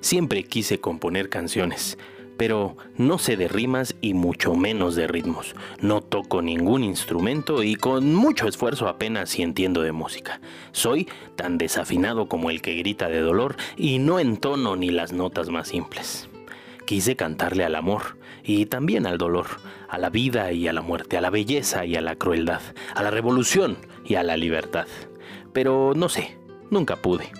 Siempre 0.00 0.44
quise 0.44 0.80
componer 0.80 1.28
canciones, 1.28 1.98
pero 2.36 2.76
no 2.96 3.18
sé 3.18 3.36
de 3.36 3.48
rimas 3.48 3.96
y 4.00 4.14
mucho 4.14 4.54
menos 4.54 4.94
de 4.94 5.06
ritmos. 5.06 5.54
No 5.80 6.02
toco 6.02 6.42
ningún 6.42 6.84
instrumento 6.84 7.62
y 7.62 7.76
con 7.76 8.14
mucho 8.14 8.48
esfuerzo 8.48 8.88
apenas 8.88 9.30
si 9.30 9.42
entiendo 9.42 9.82
de 9.82 9.92
música. 9.92 10.40
Soy 10.72 11.08
tan 11.34 11.58
desafinado 11.58 12.28
como 12.28 12.50
el 12.50 12.62
que 12.62 12.74
grita 12.74 13.08
de 13.08 13.20
dolor 13.20 13.56
y 13.76 13.98
no 13.98 14.18
entono 14.18 14.76
ni 14.76 14.90
las 14.90 15.12
notas 15.12 15.48
más 15.48 15.68
simples. 15.68 16.28
Quise 16.84 17.16
cantarle 17.16 17.64
al 17.64 17.74
amor 17.74 18.16
y 18.44 18.66
también 18.66 19.06
al 19.06 19.18
dolor, 19.18 19.46
a 19.88 19.98
la 19.98 20.10
vida 20.10 20.52
y 20.52 20.68
a 20.68 20.72
la 20.72 20.82
muerte, 20.82 21.16
a 21.16 21.20
la 21.20 21.30
belleza 21.30 21.84
y 21.84 21.96
a 21.96 22.00
la 22.00 22.16
crueldad, 22.16 22.60
a 22.94 23.02
la 23.02 23.10
revolución 23.10 23.76
y 24.04 24.14
a 24.14 24.22
la 24.22 24.36
libertad. 24.36 24.86
Pero 25.52 25.94
no 25.96 26.08
sé, 26.08 26.36
nunca 26.70 26.96
pude. 26.96 27.32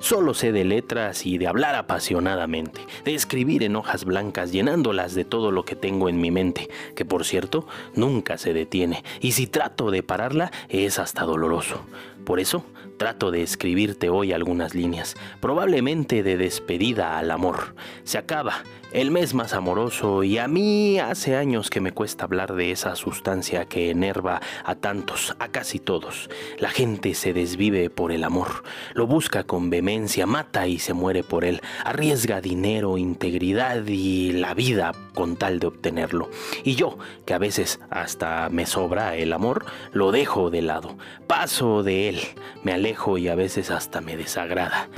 Solo 0.00 0.32
sé 0.32 0.52
de 0.52 0.64
letras 0.64 1.26
y 1.26 1.38
de 1.38 1.48
hablar 1.48 1.74
apasionadamente, 1.74 2.80
de 3.04 3.14
escribir 3.14 3.64
en 3.64 3.74
hojas 3.74 4.04
blancas 4.04 4.52
llenándolas 4.52 5.14
de 5.14 5.24
todo 5.24 5.50
lo 5.50 5.64
que 5.64 5.74
tengo 5.74 6.08
en 6.08 6.20
mi 6.20 6.30
mente, 6.30 6.68
que 6.94 7.04
por 7.04 7.24
cierto 7.24 7.66
nunca 7.94 8.38
se 8.38 8.52
detiene, 8.52 9.02
y 9.20 9.32
si 9.32 9.48
trato 9.48 9.90
de 9.90 10.04
pararla 10.04 10.52
es 10.68 11.00
hasta 11.00 11.24
doloroso. 11.24 11.80
Por 12.24 12.38
eso 12.38 12.64
trato 12.98 13.30
de 13.30 13.42
escribirte 13.42 14.10
hoy 14.10 14.32
algunas 14.32 14.74
líneas, 14.74 15.16
probablemente 15.40 16.22
de 16.22 16.36
despedida 16.36 17.18
al 17.18 17.30
amor. 17.30 17.74
Se 18.04 18.18
acaba 18.18 18.62
el 18.92 19.10
mes 19.10 19.34
más 19.34 19.52
amoroso 19.52 20.24
y 20.24 20.38
a 20.38 20.48
mí 20.48 20.98
hace 20.98 21.36
años 21.36 21.70
que 21.70 21.80
me 21.80 21.92
cuesta 21.92 22.24
hablar 22.24 22.54
de 22.54 22.72
esa 22.72 22.96
sustancia 22.96 23.66
que 23.66 23.90
enerva 23.90 24.40
a 24.64 24.74
tantos, 24.74 25.36
a 25.38 25.48
casi 25.48 25.78
todos. 25.78 26.30
La 26.58 26.70
gente 26.70 27.14
se 27.14 27.32
desvive 27.32 27.90
por 27.90 28.12
el 28.12 28.24
amor, 28.24 28.64
lo 28.94 29.06
busca 29.06 29.44
con 29.44 29.70
vehemencia, 29.70 30.26
mata 30.26 30.66
y 30.66 30.78
se 30.78 30.94
muere 30.94 31.22
por 31.22 31.44
él, 31.44 31.60
arriesga 31.84 32.40
dinero, 32.40 32.98
integridad 32.98 33.86
y 33.86 34.32
la 34.32 34.54
vida 34.54 34.92
con 35.14 35.36
tal 35.36 35.60
de 35.60 35.66
obtenerlo. 35.66 36.30
Y 36.64 36.74
yo, 36.74 36.98
que 37.26 37.34
a 37.34 37.38
veces 37.38 37.80
hasta 37.90 38.48
me 38.48 38.66
sobra 38.66 39.16
el 39.16 39.32
amor, 39.32 39.66
lo 39.92 40.12
dejo 40.12 40.50
de 40.50 40.62
lado, 40.62 40.96
paso 41.26 41.82
de 41.82 42.08
él, 42.08 42.20
me 42.62 42.72
alejo 42.72 42.87
y 43.18 43.28
a 43.28 43.34
veces 43.34 43.70
hasta 43.70 44.00
me 44.00 44.16
desagrada. 44.16 44.88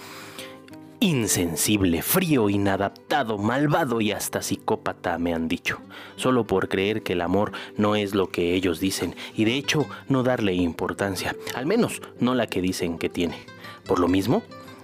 Insensible, 1.00 2.02
frío, 2.02 2.50
inadaptado, 2.50 3.38
malvado 3.38 4.00
y 4.00 4.12
hasta 4.12 4.42
psicópata 4.42 5.18
me 5.18 5.34
han 5.34 5.48
dicho, 5.48 5.78
solo 6.16 6.46
por 6.46 6.68
creer 6.68 7.02
que 7.02 7.14
el 7.14 7.22
amor 7.22 7.52
no 7.76 7.96
es 7.96 8.14
lo 8.14 8.28
que 8.28 8.54
ellos 8.54 8.80
dicen 8.80 9.16
y 9.34 9.44
de 9.44 9.54
hecho 9.54 9.86
no 10.08 10.22
darle 10.22 10.54
importancia, 10.54 11.34
al 11.54 11.66
menos 11.66 12.02
no 12.20 12.34
la 12.34 12.46
que 12.46 12.60
dicen 12.60 12.98
que 12.98 13.08
tiene. 13.08 13.38
Por 13.86 13.98
lo 13.98 14.08
mismo, 14.08 14.42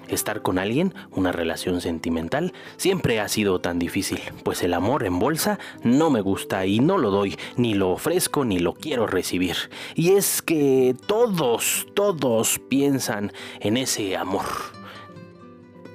estar 0.08 0.42
con 0.42 0.58
alguien, 0.58 0.94
una 1.10 1.32
relación 1.32 1.80
sentimental, 1.80 2.52
siempre 2.76 3.20
ha 3.20 3.28
sido 3.28 3.60
tan 3.60 3.78
difícil, 3.78 4.20
pues 4.44 4.62
el 4.62 4.74
amor 4.74 5.04
en 5.04 5.18
bolsa 5.18 5.58
no 5.82 6.10
me 6.10 6.20
gusta 6.20 6.66
y 6.66 6.80
no 6.80 6.98
lo 6.98 7.10
doy, 7.10 7.36
ni 7.56 7.74
lo 7.74 7.90
ofrezco 7.90 8.44
ni 8.44 8.58
lo 8.58 8.74
quiero 8.74 9.06
recibir. 9.06 9.56
Y 9.94 10.12
es 10.12 10.42
que 10.42 10.94
todos, 11.06 11.86
todos 11.94 12.60
piensan 12.68 13.32
en 13.60 13.76
ese 13.76 14.16
amor 14.16 14.46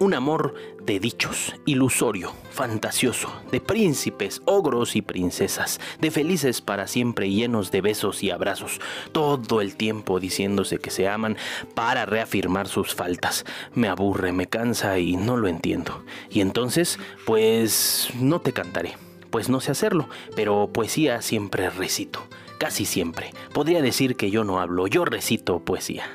un 0.01 0.15
amor 0.15 0.55
de 0.83 0.99
dichos, 0.99 1.53
ilusorio, 1.67 2.33
fantasioso, 2.49 3.31
de 3.51 3.61
príncipes, 3.61 4.41
ogros 4.45 4.95
y 4.95 5.03
princesas, 5.03 5.79
de 5.99 6.09
felices 6.09 6.59
para 6.59 6.87
siempre 6.87 7.29
llenos 7.29 7.69
de 7.69 7.81
besos 7.81 8.23
y 8.23 8.31
abrazos, 8.31 8.81
todo 9.11 9.61
el 9.61 9.75
tiempo 9.75 10.19
diciéndose 10.19 10.79
que 10.79 10.89
se 10.89 11.07
aman 11.07 11.37
para 11.75 12.07
reafirmar 12.07 12.67
sus 12.67 12.95
faltas. 12.95 13.45
Me 13.75 13.89
aburre, 13.89 14.31
me 14.31 14.47
cansa 14.47 14.97
y 14.97 15.17
no 15.17 15.37
lo 15.37 15.47
entiendo. 15.47 16.03
Y 16.31 16.41
entonces, 16.41 16.97
pues 17.27 18.09
no 18.19 18.41
te 18.41 18.53
cantaré, 18.53 18.97
pues 19.29 19.49
no 19.49 19.61
sé 19.61 19.69
hacerlo, 19.69 20.09
pero 20.35 20.71
poesía 20.73 21.21
siempre 21.21 21.69
recito, 21.69 22.23
casi 22.57 22.85
siempre. 22.85 23.33
Podría 23.53 23.83
decir 23.83 24.15
que 24.15 24.31
yo 24.31 24.43
no 24.45 24.59
hablo, 24.59 24.87
yo 24.87 25.05
recito 25.05 25.59
poesía. 25.59 26.05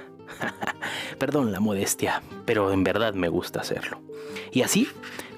Perdón 1.18 1.52
la 1.52 1.60
modestia, 1.60 2.22
pero 2.44 2.72
en 2.72 2.84
verdad 2.84 3.14
me 3.14 3.28
gusta 3.28 3.60
hacerlo. 3.60 4.00
Y 4.52 4.62
así 4.62 4.88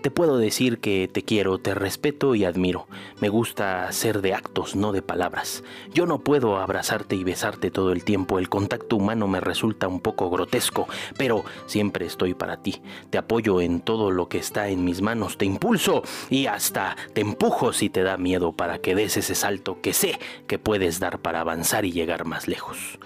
te 0.02 0.10
puedo 0.12 0.38
decir 0.38 0.78
que 0.78 1.08
te 1.12 1.22
quiero, 1.22 1.58
te 1.58 1.74
respeto 1.74 2.34
y 2.34 2.44
admiro. 2.44 2.86
Me 3.20 3.28
gusta 3.28 3.90
ser 3.90 4.22
de 4.22 4.32
actos, 4.32 4.76
no 4.76 4.92
de 4.92 5.02
palabras. 5.02 5.64
Yo 5.92 6.06
no 6.06 6.20
puedo 6.20 6.58
abrazarte 6.58 7.16
y 7.16 7.24
besarte 7.24 7.70
todo 7.70 7.92
el 7.92 8.04
tiempo. 8.04 8.38
El 8.38 8.48
contacto 8.48 8.96
humano 8.96 9.26
me 9.26 9.40
resulta 9.40 9.88
un 9.88 10.00
poco 10.00 10.30
grotesco, 10.30 10.86
pero 11.16 11.44
siempre 11.66 12.06
estoy 12.06 12.34
para 12.34 12.62
ti. 12.62 12.80
Te 13.10 13.18
apoyo 13.18 13.60
en 13.60 13.80
todo 13.80 14.10
lo 14.12 14.28
que 14.28 14.38
está 14.38 14.68
en 14.68 14.84
mis 14.84 15.02
manos, 15.02 15.36
te 15.36 15.46
impulso 15.46 16.02
y 16.30 16.46
hasta 16.46 16.96
te 17.12 17.20
empujo 17.20 17.72
si 17.72 17.90
te 17.90 18.02
da 18.02 18.16
miedo 18.16 18.52
para 18.52 18.78
que 18.78 18.94
des 18.94 19.16
ese 19.16 19.34
salto 19.34 19.80
que 19.80 19.92
sé 19.92 20.18
que 20.46 20.58
puedes 20.58 21.00
dar 21.00 21.18
para 21.20 21.40
avanzar 21.40 21.84
y 21.84 21.92
llegar 21.92 22.24
más 22.24 22.46
lejos 22.46 22.98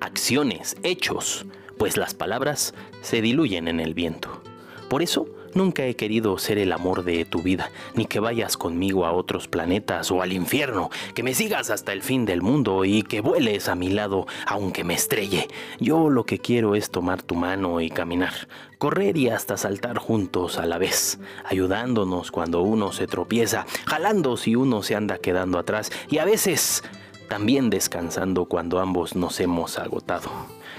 acciones, 0.00 0.76
hechos, 0.82 1.46
pues 1.78 1.96
las 1.96 2.14
palabras 2.14 2.74
se 3.02 3.20
diluyen 3.20 3.68
en 3.68 3.80
el 3.80 3.94
viento. 3.94 4.42
Por 4.88 5.02
eso, 5.02 5.26
nunca 5.54 5.86
he 5.86 5.96
querido 5.96 6.36
ser 6.38 6.58
el 6.58 6.72
amor 6.72 7.04
de 7.04 7.24
tu 7.24 7.42
vida, 7.42 7.70
ni 7.94 8.06
que 8.06 8.20
vayas 8.20 8.56
conmigo 8.56 9.06
a 9.06 9.12
otros 9.12 9.48
planetas 9.48 10.10
o 10.10 10.22
al 10.22 10.32
infierno, 10.32 10.90
que 11.14 11.22
me 11.22 11.34
sigas 11.34 11.70
hasta 11.70 11.92
el 11.92 12.02
fin 12.02 12.26
del 12.26 12.42
mundo 12.42 12.84
y 12.84 13.02
que 13.02 13.20
vueles 13.20 13.68
a 13.68 13.74
mi 13.74 13.88
lado 13.90 14.26
aunque 14.46 14.84
me 14.84 14.94
estrelle. 14.94 15.48
Yo 15.80 16.10
lo 16.10 16.24
que 16.24 16.38
quiero 16.38 16.74
es 16.74 16.90
tomar 16.90 17.22
tu 17.22 17.34
mano 17.34 17.80
y 17.80 17.90
caminar, 17.90 18.34
correr 18.78 19.16
y 19.16 19.30
hasta 19.30 19.56
saltar 19.56 19.98
juntos 19.98 20.58
a 20.58 20.66
la 20.66 20.78
vez, 20.78 21.18
ayudándonos 21.44 22.30
cuando 22.30 22.62
uno 22.62 22.92
se 22.92 23.06
tropieza, 23.06 23.66
jalando 23.86 24.36
si 24.36 24.56
uno 24.56 24.82
se 24.82 24.96
anda 24.96 25.18
quedando 25.18 25.58
atrás 25.58 25.90
y 26.10 26.18
a 26.18 26.24
veces 26.24 26.82
también 27.28 27.70
descansando 27.70 28.44
cuando 28.44 28.80
ambos 28.80 29.16
nos 29.16 29.40
hemos 29.40 29.78
agotado. 29.78 30.30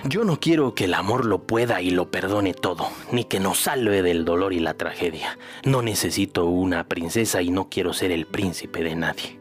Yo 0.07 0.23
no 0.23 0.39
quiero 0.39 0.75
que 0.75 0.83
el 0.83 0.93
amor 0.93 1.25
lo 1.25 1.47
pueda 1.47 1.81
y 1.81 1.89
lo 1.89 2.11
perdone 2.11 2.53
todo, 2.53 2.89
ni 3.11 3.23
que 3.23 3.39
nos 3.39 3.57
salve 3.57 4.03
del 4.03 4.23
dolor 4.23 4.53
y 4.53 4.59
la 4.59 4.75
tragedia. 4.75 5.39
No 5.63 5.81
necesito 5.81 6.45
una 6.45 6.87
princesa 6.87 7.41
y 7.41 7.49
no 7.49 7.69
quiero 7.69 7.91
ser 7.91 8.11
el 8.11 8.27
príncipe 8.27 8.83
de 8.83 8.95
nadie. 8.95 9.39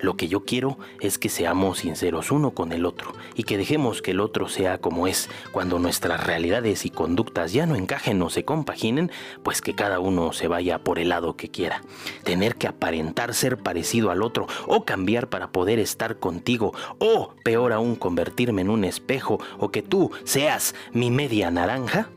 Lo 0.00 0.16
que 0.16 0.28
yo 0.28 0.44
quiero 0.44 0.78
es 1.00 1.18
que 1.18 1.28
seamos 1.28 1.78
sinceros 1.78 2.30
uno 2.30 2.52
con 2.52 2.72
el 2.72 2.86
otro 2.86 3.12
y 3.34 3.44
que 3.44 3.58
dejemos 3.58 4.02
que 4.02 4.12
el 4.12 4.20
otro 4.20 4.48
sea 4.48 4.78
como 4.78 5.06
es. 5.06 5.28
Cuando 5.52 5.78
nuestras 5.78 6.24
realidades 6.24 6.86
y 6.86 6.90
conductas 6.90 7.52
ya 7.52 7.66
no 7.66 7.74
encajen 7.74 8.20
o 8.22 8.30
se 8.30 8.44
compaginen, 8.44 9.10
pues 9.42 9.60
que 9.60 9.74
cada 9.74 10.00
uno 10.00 10.32
se 10.32 10.48
vaya 10.48 10.78
por 10.78 10.98
el 10.98 11.10
lado 11.10 11.36
que 11.36 11.50
quiera. 11.50 11.82
Tener 12.24 12.56
que 12.56 12.66
aparentar 12.66 13.34
ser 13.34 13.58
parecido 13.58 14.10
al 14.10 14.22
otro 14.22 14.46
o 14.66 14.84
cambiar 14.84 15.28
para 15.28 15.52
poder 15.52 15.78
estar 15.78 16.18
contigo 16.18 16.72
o, 16.98 17.34
peor 17.44 17.72
aún, 17.72 17.96
convertirme 17.96 18.62
en 18.62 18.70
un 18.70 18.84
espejo 18.84 19.40
o 19.58 19.70
que 19.70 19.82
tú 19.82 20.10
seas 20.24 20.74
mi 20.92 21.10
media 21.10 21.50
naranja, 21.50 22.08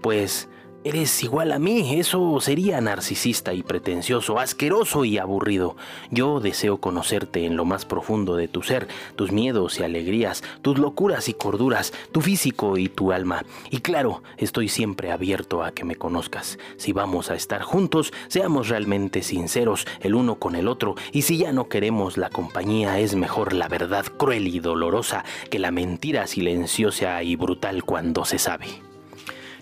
pues 0.00 0.48
Eres 0.84 1.22
igual 1.22 1.52
a 1.52 1.60
mí, 1.60 1.94
eso 2.00 2.40
sería 2.40 2.80
narcisista 2.80 3.54
y 3.54 3.62
pretencioso, 3.62 4.40
asqueroso 4.40 5.04
y 5.04 5.16
aburrido. 5.16 5.76
Yo 6.10 6.40
deseo 6.40 6.78
conocerte 6.78 7.46
en 7.46 7.56
lo 7.56 7.64
más 7.64 7.84
profundo 7.84 8.34
de 8.34 8.48
tu 8.48 8.64
ser, 8.64 8.88
tus 9.14 9.30
miedos 9.30 9.78
y 9.78 9.84
alegrías, 9.84 10.42
tus 10.60 10.78
locuras 10.78 11.28
y 11.28 11.34
corduras, 11.34 11.92
tu 12.10 12.20
físico 12.20 12.78
y 12.78 12.88
tu 12.88 13.12
alma. 13.12 13.44
Y 13.70 13.78
claro, 13.78 14.24
estoy 14.38 14.66
siempre 14.66 15.12
abierto 15.12 15.62
a 15.62 15.70
que 15.70 15.84
me 15.84 15.94
conozcas. 15.94 16.58
Si 16.78 16.92
vamos 16.92 17.30
a 17.30 17.36
estar 17.36 17.62
juntos, 17.62 18.12
seamos 18.26 18.68
realmente 18.68 19.22
sinceros 19.22 19.86
el 20.00 20.16
uno 20.16 20.40
con 20.40 20.56
el 20.56 20.66
otro, 20.66 20.96
y 21.12 21.22
si 21.22 21.38
ya 21.38 21.52
no 21.52 21.68
queremos 21.68 22.16
la 22.16 22.28
compañía, 22.28 22.98
es 22.98 23.14
mejor 23.14 23.52
la 23.52 23.68
verdad 23.68 24.04
cruel 24.16 24.48
y 24.48 24.58
dolorosa 24.58 25.24
que 25.48 25.60
la 25.60 25.70
mentira 25.70 26.26
silenciosa 26.26 27.22
y 27.22 27.36
brutal 27.36 27.84
cuando 27.84 28.24
se 28.24 28.40
sabe. 28.40 28.91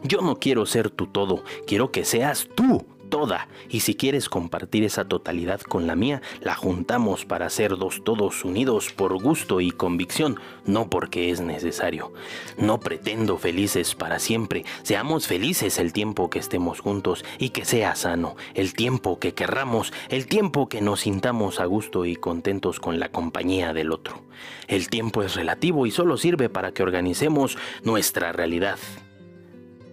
Yo 0.03 0.21
no 0.23 0.37
quiero 0.37 0.67
ser 0.67 0.91
tu 0.91 1.07
todo, 1.07 1.45
quiero 1.67 1.93
que 1.93 2.05
seas 2.05 2.49
tú 2.55 2.87
toda. 3.11 3.49
Y 3.69 3.81
si 3.81 3.95
quieres 3.95 4.31
compartir 4.31 4.85
esa 4.85 5.05
totalidad 5.05 5.61
con 5.61 5.87
la 5.87 5.97
mía, 5.97 6.23
la 6.41 6.55
juntamos 6.55 7.27
para 7.27 7.51
ser 7.51 7.77
dos 7.77 8.03
todos 8.03 8.45
unidos 8.45 8.91
por 8.93 9.21
gusto 9.21 9.61
y 9.61 9.71
convicción, 9.73 10.41
no 10.65 10.89
porque 10.89 11.31
es 11.31 11.41
necesario. 11.41 12.13
No 12.57 12.81
pretendo 12.81 13.37
felices 13.37 13.95
para 13.95 14.19
siempre, 14.19 14.65
seamos 14.83 15.27
felices 15.27 15.79
el 15.79 15.93
tiempo 15.93 16.31
que 16.31 16.39
estemos 16.39 16.81
juntos 16.81 17.25
y 17.39 17.51
que 17.51 17.67
sea 17.67 17.95
sano, 17.95 18.37
el 18.55 18.73
tiempo 18.73 19.19
que 19.19 19.35
querramos, 19.35 19.93
el 20.09 20.27
tiempo 20.27 20.69
que 20.69 20.81
nos 20.81 21.01
sintamos 21.01 21.61
a 21.61 21.67
gusto 21.67 22.07
y 22.07 22.17
contentos 22.17 22.81
con 22.81 22.99
la 23.01 23.11
compañía 23.11 23.75
del 23.75 23.93
otro. 23.93 24.23
El 24.69 24.89
tiempo 24.89 25.23
es 25.23 25.35
relativo 25.35 25.85
y 25.85 25.91
solo 25.91 26.17
sirve 26.17 26.49
para 26.49 26.73
que 26.73 26.83
organicemos 26.83 27.59
nuestra 27.83 28.33
realidad 28.33 28.79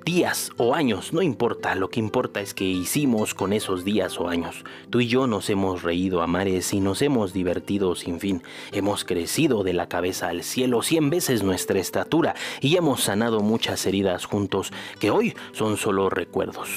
días 0.07 0.53
o 0.55 0.73
años, 0.73 1.11
no 1.11 1.21
importa, 1.21 1.75
lo 1.75 1.89
que 1.89 1.99
importa 1.99 2.39
es 2.39 2.53
que 2.53 2.63
hicimos 2.63 3.33
con 3.33 3.51
esos 3.51 3.83
días 3.83 4.21
o 4.21 4.29
años. 4.29 4.63
Tú 4.89 5.01
y 5.01 5.07
yo 5.07 5.27
nos 5.27 5.49
hemos 5.49 5.83
reído 5.83 6.21
a 6.21 6.27
mares 6.27 6.71
y 6.71 6.79
nos 6.79 7.01
hemos 7.01 7.33
divertido 7.33 7.93
sin 7.93 8.21
fin. 8.21 8.41
Hemos 8.71 9.03
crecido 9.03 9.65
de 9.65 9.73
la 9.73 9.89
cabeza 9.89 10.29
al 10.29 10.43
cielo 10.43 10.81
cien 10.81 11.09
veces 11.09 11.43
nuestra 11.43 11.79
estatura 11.79 12.35
y 12.61 12.77
hemos 12.77 13.03
sanado 13.03 13.41
muchas 13.41 13.85
heridas 13.85 14.23
juntos 14.23 14.71
que 14.97 15.11
hoy 15.11 15.35
son 15.51 15.75
solo 15.75 16.09
recuerdos. 16.09 16.69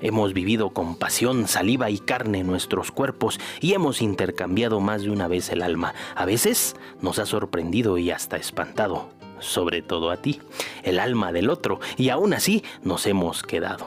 Hemos 0.00 0.32
vivido 0.32 0.70
con 0.70 0.96
pasión, 0.96 1.48
saliva 1.48 1.90
y 1.90 1.98
carne 1.98 2.42
nuestros 2.42 2.90
cuerpos 2.90 3.38
y 3.60 3.74
hemos 3.74 4.00
intercambiado 4.00 4.80
más 4.80 5.02
de 5.02 5.10
una 5.10 5.28
vez 5.28 5.50
el 5.50 5.60
alma. 5.60 5.92
A 6.16 6.24
veces 6.24 6.74
nos 7.02 7.18
ha 7.18 7.26
sorprendido 7.26 7.98
y 7.98 8.10
hasta 8.10 8.38
espantado, 8.38 9.10
sobre 9.42 9.82
todo 9.82 10.10
a 10.10 10.16
ti, 10.16 10.40
el 10.82 10.98
alma 10.98 11.32
del 11.32 11.50
otro, 11.50 11.80
y 11.96 12.08
aún 12.08 12.32
así 12.34 12.64
nos 12.82 13.06
hemos 13.06 13.42
quedado. 13.42 13.86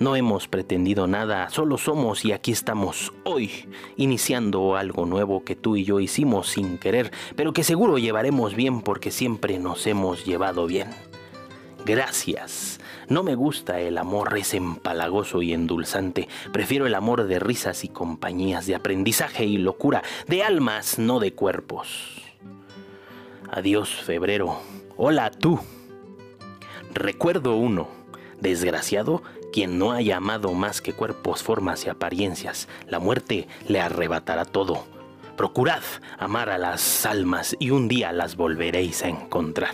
No 0.00 0.14
hemos 0.14 0.46
pretendido 0.46 1.08
nada, 1.08 1.50
solo 1.50 1.76
somos 1.76 2.24
y 2.24 2.30
aquí 2.30 2.52
estamos 2.52 3.12
hoy, 3.24 3.68
iniciando 3.96 4.76
algo 4.76 5.06
nuevo 5.06 5.42
que 5.42 5.56
tú 5.56 5.74
y 5.74 5.84
yo 5.84 5.98
hicimos 5.98 6.50
sin 6.50 6.78
querer, 6.78 7.10
pero 7.34 7.52
que 7.52 7.64
seguro 7.64 7.98
llevaremos 7.98 8.54
bien 8.54 8.82
porque 8.82 9.10
siempre 9.10 9.58
nos 9.58 9.88
hemos 9.88 10.24
llevado 10.24 10.66
bien. 10.66 10.88
Gracias. 11.84 12.78
No 13.08 13.22
me 13.22 13.34
gusta 13.34 13.80
el 13.80 13.98
amor 13.98 14.36
ese 14.36 14.58
empalagoso 14.58 15.42
y 15.42 15.52
endulzante. 15.52 16.28
Prefiero 16.52 16.86
el 16.86 16.94
amor 16.94 17.26
de 17.26 17.38
risas 17.38 17.82
y 17.82 17.88
compañías, 17.88 18.66
de 18.66 18.74
aprendizaje 18.74 19.46
y 19.46 19.56
locura, 19.56 20.02
de 20.26 20.42
almas, 20.42 20.98
no 20.98 21.18
de 21.18 21.32
cuerpos. 21.32 22.22
Adiós, 23.50 23.88
febrero. 23.88 24.60
Hola, 25.00 25.30
tú. 25.30 25.60
Recuerdo 26.92 27.54
uno. 27.54 27.86
Desgraciado, 28.40 29.22
quien 29.52 29.78
no 29.78 29.92
haya 29.92 30.16
amado 30.16 30.52
más 30.54 30.80
que 30.80 30.92
cuerpos, 30.92 31.44
formas 31.44 31.86
y 31.86 31.88
apariencias. 31.88 32.66
La 32.88 32.98
muerte 32.98 33.46
le 33.68 33.80
arrebatará 33.80 34.44
todo. 34.44 34.86
Procurad 35.36 35.84
amar 36.18 36.50
a 36.50 36.58
las 36.58 37.06
almas 37.06 37.54
y 37.60 37.70
un 37.70 37.86
día 37.86 38.10
las 38.10 38.34
volveréis 38.34 39.04
a 39.04 39.08
encontrar. 39.08 39.70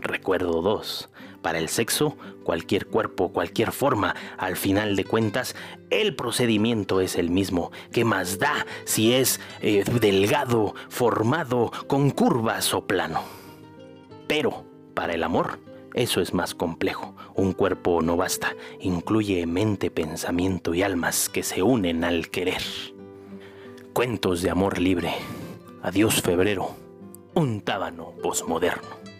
Recuerdo 0.00 0.60
dos. 0.60 1.08
Para 1.40 1.60
el 1.60 1.68
sexo, 1.68 2.16
cualquier 2.42 2.88
cuerpo, 2.88 3.30
cualquier 3.30 3.70
forma, 3.70 4.16
al 4.38 4.56
final 4.56 4.96
de 4.96 5.04
cuentas, 5.04 5.54
el 5.90 6.16
procedimiento 6.16 7.00
es 7.00 7.14
el 7.14 7.30
mismo. 7.30 7.70
¿Qué 7.92 8.04
más 8.04 8.40
da 8.40 8.66
si 8.86 9.12
es 9.12 9.38
eh, 9.60 9.84
delgado, 10.00 10.74
formado, 10.88 11.70
con 11.86 12.10
curvas 12.10 12.74
o 12.74 12.88
plano? 12.88 13.43
Pero, 14.26 14.64
para 14.94 15.14
el 15.14 15.22
amor, 15.22 15.60
eso 15.94 16.20
es 16.20 16.34
más 16.34 16.54
complejo. 16.54 17.14
Un 17.34 17.52
cuerpo 17.52 18.02
no 18.02 18.16
basta, 18.16 18.54
incluye 18.80 19.46
mente, 19.46 19.90
pensamiento 19.90 20.74
y 20.74 20.82
almas 20.82 21.28
que 21.28 21.42
se 21.42 21.62
unen 21.62 22.04
al 22.04 22.30
querer. 22.30 22.62
Cuentos 23.92 24.42
de 24.42 24.50
amor 24.50 24.80
libre. 24.80 25.14
Adiós 25.82 26.20
febrero. 26.20 26.70
Un 27.34 27.60
tábano 27.60 28.12
posmoderno. 28.22 29.13